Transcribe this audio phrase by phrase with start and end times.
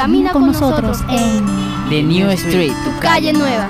[0.00, 1.44] camina con nosotros en
[1.90, 3.68] The New Street, tu calle nueva.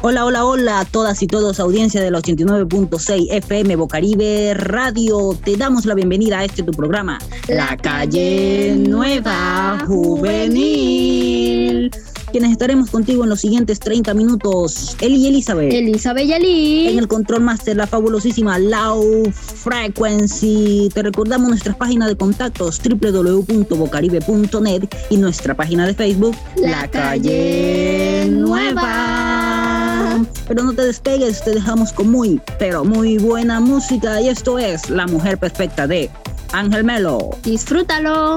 [0.00, 5.38] Hola, hola, hola a todas y todos, audiencia del 89.6 FM Bocaribe Radio.
[5.44, 11.90] Te damos la bienvenida a este tu programa, La Calle Nueva Juvenil.
[12.32, 15.70] Quienes estaremos contigo en los siguientes 30 minutos, Eli y Elizabeth.
[15.70, 16.88] Elizabeth y Eli.
[16.88, 20.88] En el control master, la fabulosísima Low Frequency.
[20.94, 30.24] Te recordamos nuestras páginas de contactos www.bocaribe.net y nuestra página de Facebook, La Calle Nueva.
[30.48, 34.22] Pero no te despegues, te dejamos con muy, pero muy buena música.
[34.22, 36.08] Y esto es La Mujer Perfecta de
[36.52, 37.30] Ángel Melo.
[37.42, 38.36] Disfrútalo.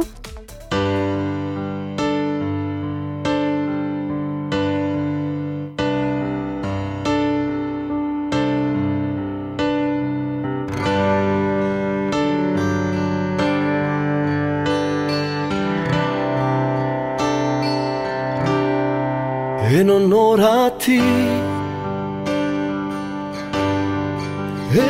[19.77, 21.01] En honor a ti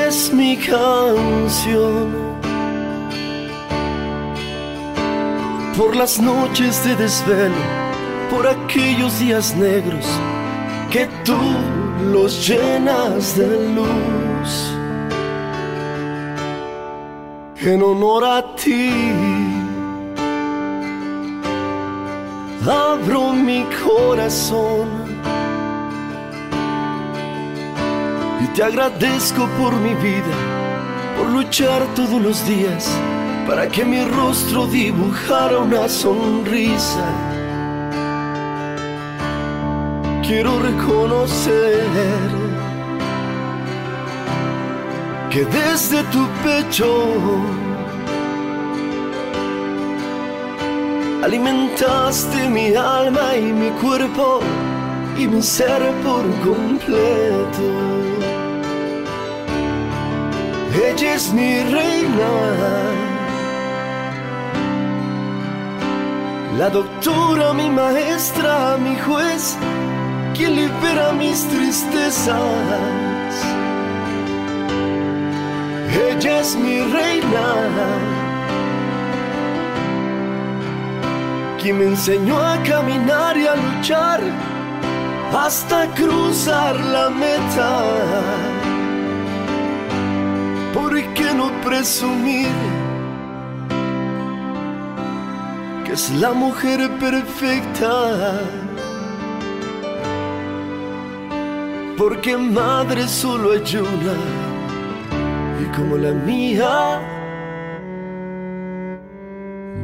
[0.08, 2.08] es mi canción.
[5.76, 7.64] Por las noches de desvelo,
[8.30, 10.06] por aquellos días negros
[10.92, 11.42] que tú
[12.14, 14.52] los llenas de luz.
[17.60, 18.92] En honor a ti,
[22.68, 24.88] abro mi corazón.
[28.44, 30.36] Y te agradezco por mi vida,
[31.18, 32.90] por luchar todos los días
[33.48, 37.06] para que mi rostro dibujara una sonrisa.
[40.26, 41.86] Quiero reconocer
[45.30, 47.06] que desde tu pecho
[51.26, 54.42] alimentaste mi alma y mi cuerpo
[55.18, 57.68] y mi ser por completo.
[60.88, 62.32] Ella es mi reina,
[66.60, 69.58] la doctora, mi maestra, mi juez,
[70.36, 72.36] quien libera mis tristezas.
[76.08, 78.15] Ella es mi reina,
[81.66, 84.22] quien me enseñó a caminar y a luchar
[85.36, 87.72] hasta cruzar la meta.
[90.76, 92.56] ¿Por qué no presumir
[95.86, 98.42] que es la mujer perfecta?
[101.98, 104.16] Porque madre solo hay una
[105.64, 107.02] y como la mía,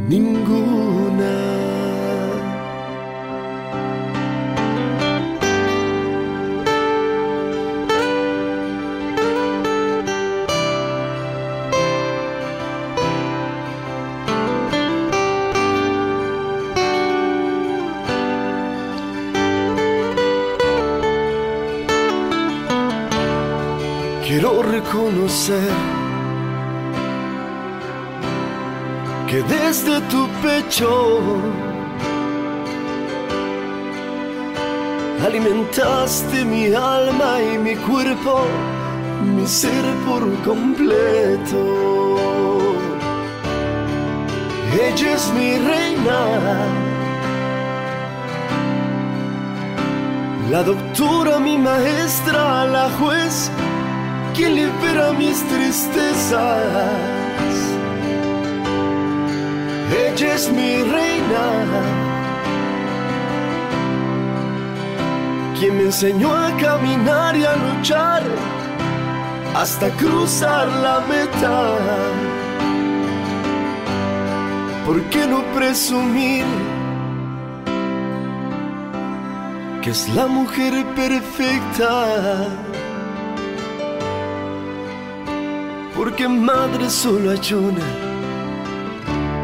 [0.08, 1.61] ninguna.
[25.22, 25.70] Reconocer
[29.28, 31.20] que desde tu pecho
[35.26, 38.46] alimentaste mi alma y mi cuerpo,
[39.36, 41.62] mi ser por completo.
[44.74, 46.20] Ella es mi reina,
[50.50, 53.52] la doctora, mi maestra, la juez
[54.36, 56.62] quien libera mis tristezas.
[60.06, 61.48] Ella es mi reina,
[65.60, 68.24] quien me enseñó a caminar y a luchar
[69.56, 71.56] hasta cruzar la meta.
[74.86, 76.46] ¿Por qué no presumir
[79.82, 82.08] que es la mujer perfecta?
[86.02, 87.88] Porque madre solo hay una.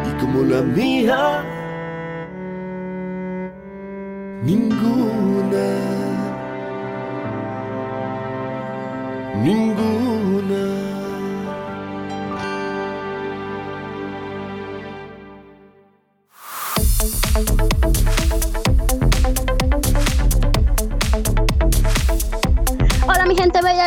[0.07, 1.43] Y como la mía
[4.43, 5.67] ninguna.
[9.43, 10.16] Ninguna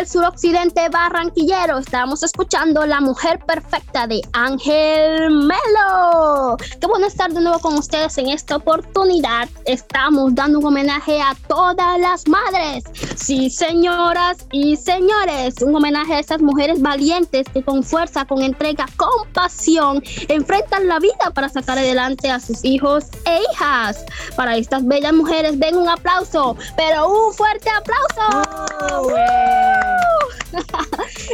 [0.07, 1.79] suroccidente barranquillero.
[1.79, 6.57] Estamos escuchando La Mujer Perfecta de Ángel Melo.
[6.81, 9.49] Qué bueno estar de nuevo con ustedes en esta oportunidad.
[9.67, 12.85] Estamos dando un homenaje a todas las madres.
[13.17, 18.87] Sí, señoras y señores, un homenaje a esas mujeres valientes que con fuerza, con entrega,
[18.97, 24.05] con pasión, enfrentan la vida para sacar adelante a sus hijos e hijas.
[24.37, 28.43] Para estas bellas mujeres, den un aplauso, pero un fuerte aplauso.
[28.93, 29.11] Oh,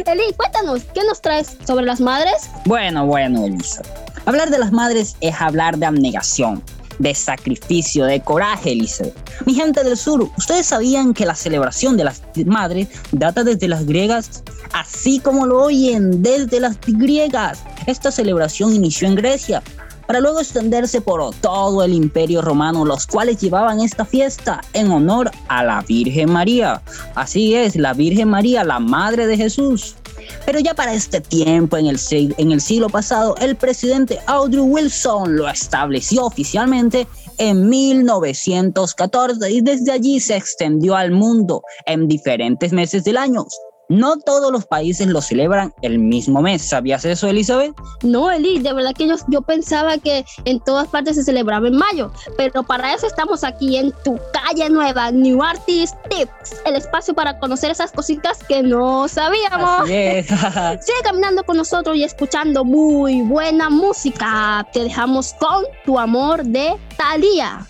[0.04, 2.50] Eli, cuéntanos, ¿qué nos traes sobre las madres?
[2.66, 3.82] Bueno, bueno, Elisa.
[4.26, 6.62] Hablar de las madres es hablar de abnegación,
[6.98, 9.06] de sacrificio, de coraje, Elisa.
[9.46, 13.86] Mi gente del sur, ¿ustedes sabían que la celebración de las madres data desde las
[13.86, 14.42] griegas?
[14.72, 17.60] Así como lo oyen, desde las griegas.
[17.86, 19.62] Esta celebración inició en Grecia,
[20.06, 25.30] para luego extenderse por todo el imperio romano, los cuales llevaban esta fiesta en honor
[25.48, 26.82] a la Virgen María.
[27.14, 29.96] Así es, la Virgen María, la Madre de Jesús.
[30.44, 36.24] Pero ya para este tiempo, en el, siglo pasado, el presidente Audrey Wilson lo estableció
[36.24, 37.06] oficialmente
[37.38, 43.44] en 1914 y desde allí se extendió al mundo en diferentes meses del año,
[43.88, 46.68] no todos los países lo celebran el mismo mes.
[46.68, 47.74] ¿Sabías eso, Elizabeth?
[48.02, 51.76] No, Eli, de verdad que yo, yo pensaba que en todas partes se celebraba en
[51.76, 57.14] mayo, pero para eso estamos aquí en tu calle nueva, New Artist Tips, el espacio
[57.14, 59.86] para conocer esas cositas que no sabíamos.
[59.86, 64.66] Sigue caminando con nosotros y escuchando muy buena música.
[64.72, 67.66] Te dejamos con tu amor de Thalía.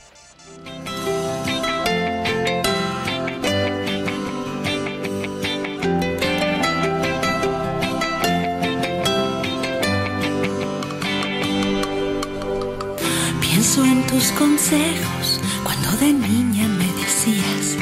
[14.09, 17.77] Tus consejos cuando de niña me decías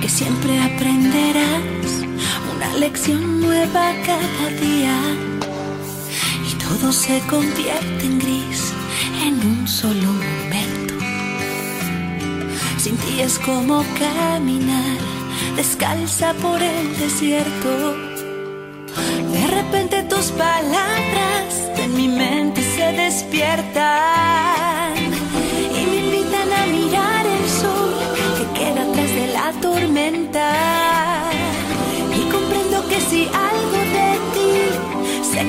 [0.00, 2.04] que siempre aprenderás
[2.54, 4.96] una lección nueva cada día
[6.48, 8.72] y todo se convierte en gris
[9.24, 10.94] en un solo momento.
[12.78, 14.98] Sin ti es como caminar
[15.56, 17.96] descalza por el desierto.
[19.32, 24.39] De repente tus palabras en mi mente se despiertan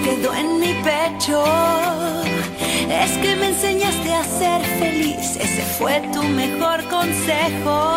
[0.03, 1.43] quedó en mi pecho,
[2.89, 5.35] es que me enseñaste a ser feliz.
[5.37, 7.90] Ese fue tu mejor consejo.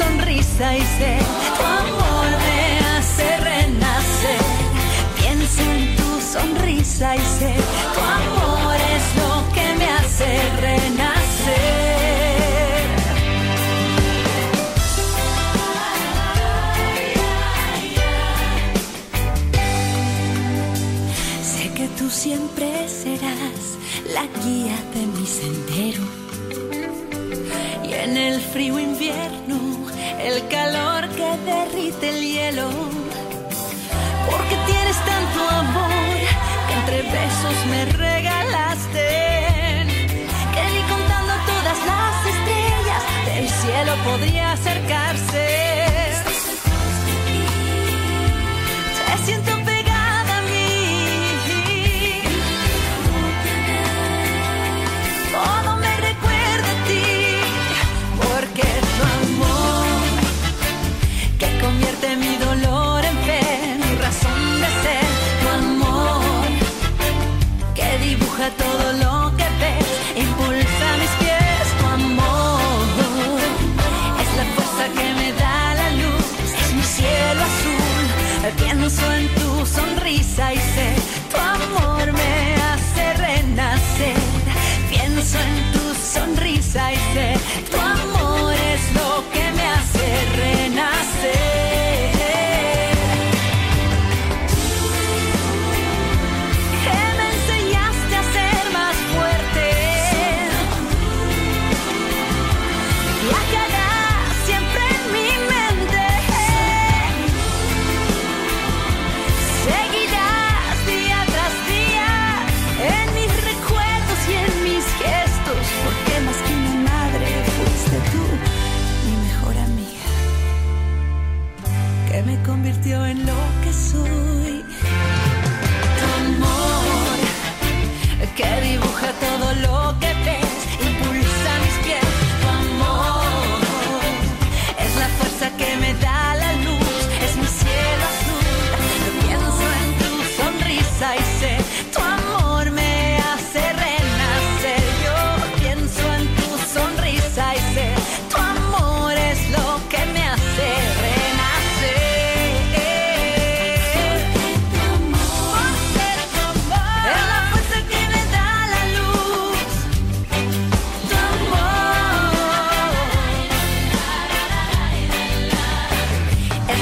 [0.00, 1.18] Sonrisa y sé,
[1.56, 2.62] tu amor me
[2.92, 4.42] hace renacer.
[5.18, 7.54] Pienso en tu sonrisa y sé,
[7.94, 10.28] tu amor es lo que me hace
[10.60, 12.00] renacer.
[22.10, 23.78] siempre serás
[24.12, 26.02] la guía de mi sendero.
[27.88, 29.39] Y en el frío invierno,
[30.36, 32.68] el calor que derrite el hielo.
[34.30, 36.16] Porque tienes tanto amor
[36.66, 39.08] que entre besos me regalaste.
[40.54, 45.09] Que ni contando todas las estrellas del cielo podría acercarse.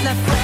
[0.08, 0.37] left.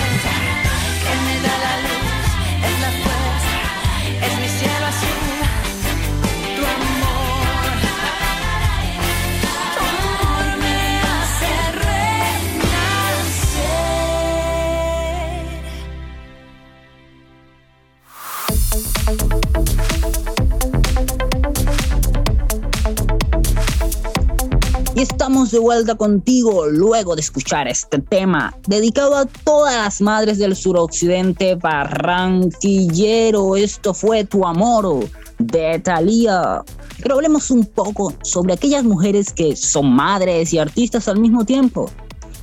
[25.50, 31.54] De vuelta contigo luego de escuchar este tema dedicado a todas las madres del suroccidente
[31.54, 33.56] barranquillero.
[33.56, 35.08] Esto fue Tu Amor
[35.38, 36.62] de Thalía.
[37.02, 41.90] Pero hablemos un poco sobre aquellas mujeres que son madres y artistas al mismo tiempo.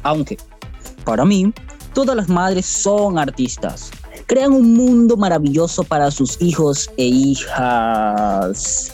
[0.04, 0.38] Aunque,
[1.04, 1.54] para mí,
[1.94, 3.92] todas las madres son artistas.
[4.28, 8.94] Crean un mundo maravilloso para sus hijos e hijas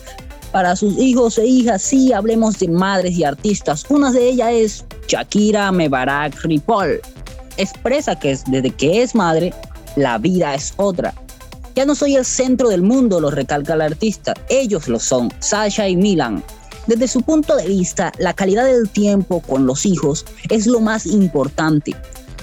[0.52, 1.82] para sus hijos e hijas.
[1.82, 3.86] Sí, hablemos de madres y artistas.
[3.90, 7.02] Una de ellas es Shakira Mebarak Ripoll.
[7.58, 9.54] Expresa que desde que es madre,
[9.96, 11.14] la vida es otra.
[11.76, 14.34] Ya no soy el centro del mundo, lo recalca el artista.
[14.50, 16.44] Ellos lo son, Sasha y Milan.
[16.88, 21.06] Desde su punto de vista, la calidad del tiempo con los hijos es lo más
[21.06, 21.96] importante.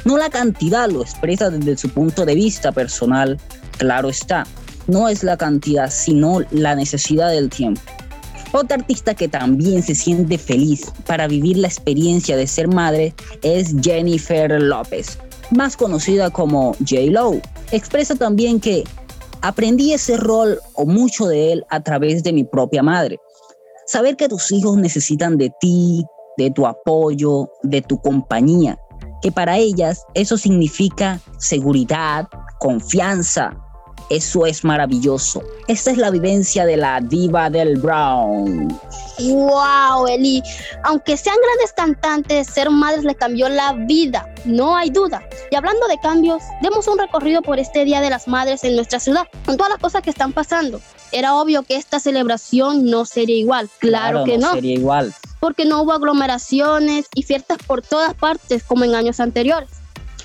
[0.05, 3.39] No la cantidad, lo expresa desde su punto de vista personal.
[3.79, 4.47] Claro está,
[4.87, 7.81] no es la cantidad, sino la necesidad del tiempo.
[8.53, 13.13] Otra artista que también se siente feliz para vivir la experiencia de ser madre
[13.43, 15.19] es Jennifer López,
[15.51, 17.41] más conocida como J-Lo.
[17.73, 18.85] Expresa también que
[19.43, 23.19] aprendí ese rol o mucho de él a través de mi propia madre.
[23.87, 26.05] Saber que tus hijos necesitan de ti,
[26.37, 28.79] de tu apoyo, de tu compañía,
[29.21, 32.29] que para ellas eso significa seguridad,
[32.61, 33.64] confianza,
[34.11, 35.43] eso es maravilloso.
[35.67, 38.79] Esta es la vivencia de la diva del Brown.
[39.19, 40.43] Wow, Eli.
[40.83, 45.23] Aunque sean grandes cantantes, ser madres le cambió la vida, no hay duda.
[45.51, 49.01] Y hablando de cambios, demos un recorrido por este Día de las Madres en nuestra
[49.01, 50.81] ciudad, con todas las cosas que están pasando.
[51.13, 54.49] Era obvio que esta celebración no sería igual, claro, que no.
[54.49, 55.15] No sería igual.
[55.41, 59.71] Porque no hubo aglomeraciones y fiestas por todas partes como en años anteriores.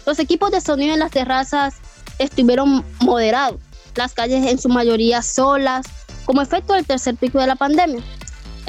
[0.06, 1.76] Los equipos de sonido en las terrazas
[2.18, 3.60] estuvieron moderados
[4.00, 5.86] las calles en su mayoría solas,
[6.26, 8.02] como efecto del tercer pico de la pandemia.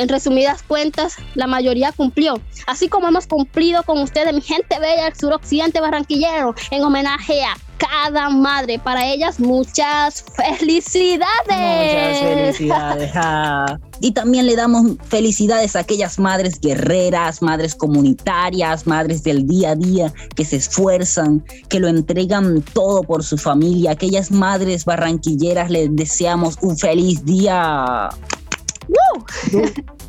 [0.00, 5.04] En resumidas cuentas, la mayoría cumplió, así como hemos cumplido con ustedes, mi gente bella
[5.04, 8.78] del suroccidente barranquillero, en homenaje a cada madre.
[8.78, 11.26] Para ellas, muchas felicidades.
[11.48, 13.12] Muchas felicidades.
[14.02, 19.76] Y también le damos felicidades a aquellas madres guerreras, madres comunitarias, madres del día a
[19.76, 23.90] día que se esfuerzan, que lo entregan todo por su familia.
[23.90, 28.08] Aquellas madres barranquilleras les deseamos un feliz día.
[29.52, 29.99] Não!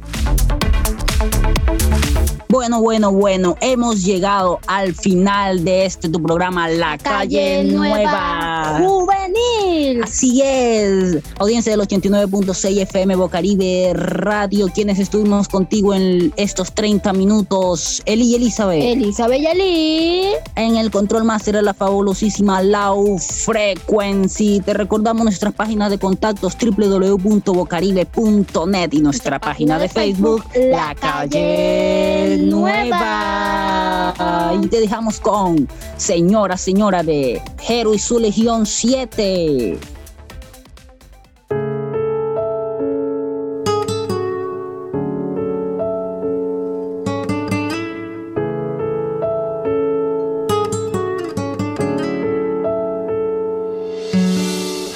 [2.52, 8.82] Bueno, bueno, bueno, hemos llegado al final de este tu programa La, Calle, Nueva.
[8.84, 10.04] Juvenil.
[10.04, 11.20] Así es.
[11.40, 18.02] Audiencia del 89.6 FM Bocaribe Radio, quienes estuvimos contigo en estos 30 minutos.
[18.06, 18.84] Eli y Elizabeth.
[18.84, 20.24] Elizabeth y Eli.
[20.58, 24.60] En el control master de la fabulosísima Lau Frequency.
[24.60, 34.14] Te recordamos nuestras páginas de contactos www.bocaribe.net y nuestra página, de Facebook, La Calle nueva.
[34.62, 35.68] Y te dejamos con
[35.98, 39.78] Señora, Señora de Hero y su Legión 7.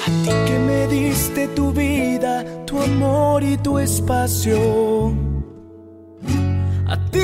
[0.02, 5.35] A ti que me diste tu vida, tu amor y tu espacio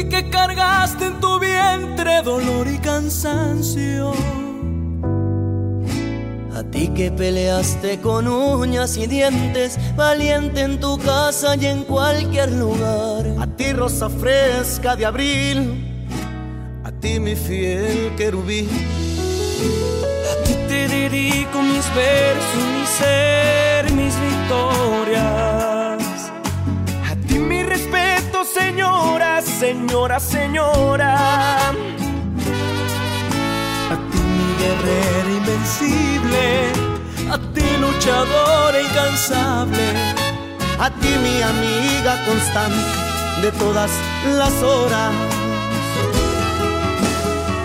[0.09, 4.13] que cargaste en tu vientre dolor y cansancio.
[6.55, 12.53] A ti que peleaste con uñas y dientes, valiente en tu casa y en cualquier
[12.53, 13.25] lugar.
[13.41, 15.59] A ti rosa fresca de abril,
[16.85, 18.69] a ti mi fiel querubín.
[20.33, 25.62] A ti te dedico mis versos, mi ser, mis victorias.
[29.63, 31.15] Señora, señora.
[33.95, 36.47] A ti mi guerrera invencible,
[37.35, 39.87] a ti luchadora incansable,
[40.85, 42.91] a ti mi amiga constante
[43.43, 43.93] de todas
[44.41, 45.13] las horas.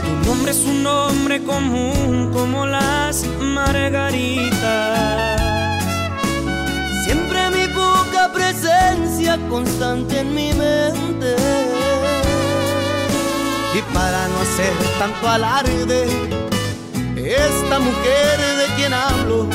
[0.04, 3.25] Tu nombre es un nombre común como las
[3.56, 5.08] margaritas
[8.34, 11.76] presencia constante en mi mente.
[13.77, 16.07] Y para no hacer tanto alarde,
[17.15, 19.46] esta mujer de quien hablo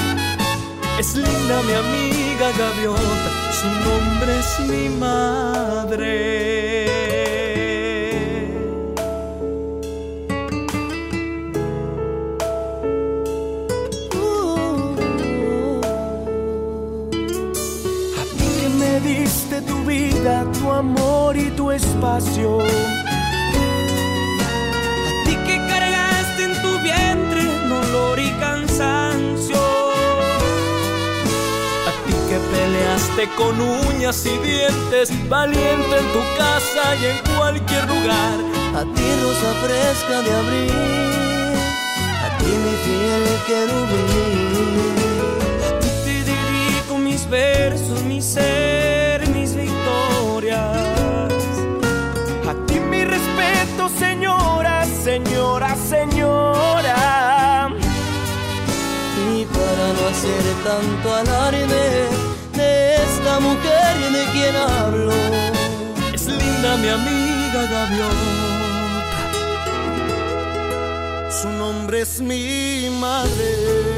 [0.96, 6.06] es linda mi amiga gaviota, su nombre es mi madre.
[18.20, 22.58] A ti que me diste tu vida, tu amor y tu espacio.
[33.36, 38.38] Con uñas y dientes, valiente en tu casa y en cualquier lugar.
[38.74, 40.72] A ti rosa fresca de abril,
[42.24, 44.96] a ti mi fiel querubín.
[45.66, 50.78] A ti te dedico mis versos, mi ser, mis victorias.
[52.48, 57.68] A ti mi respeto, señora, señora, señora.
[59.34, 62.11] Y para no hacer tanto alarde
[66.82, 69.22] mi amiga Gaviota.
[71.30, 73.91] Su nombre es mi madre.